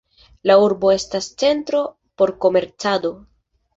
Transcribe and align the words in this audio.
La 0.51 0.53
urbo 0.61 0.93
estas 0.93 1.29
centro 1.43 1.83
por 2.23 2.33
komercado. 2.47 3.13